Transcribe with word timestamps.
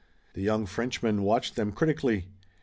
The 0.33 0.41
young 0.41 0.65
Frenchman 0.65 1.21
watched 1.21 1.55
them 1.55 1.71
critically. 1.73 2.25